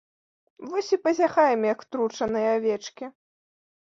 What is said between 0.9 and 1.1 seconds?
і